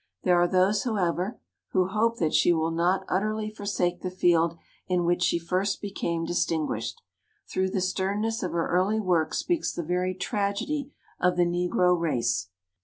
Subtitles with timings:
[0.23, 1.39] There are those, however,
[1.73, 6.25] who hope that she will not utterly forsake the field in which she first became
[6.25, 7.03] distinguished.
[7.47, 12.49] Through the sternness of her early work speaks the very tragedy of the Negro race.